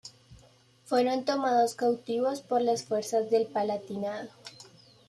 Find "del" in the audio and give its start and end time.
3.29-3.45